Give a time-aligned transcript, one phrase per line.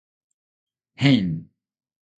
[0.95, 1.51] Hein.